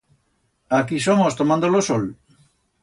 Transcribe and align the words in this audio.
Aquí 0.79 0.97
somos 1.07 1.37
tomando 1.39 1.67
lo 1.73 1.81
sol. 1.89 2.03